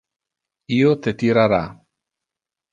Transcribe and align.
Io 0.77 0.95
te 1.07 1.15
tirara. 1.21 1.63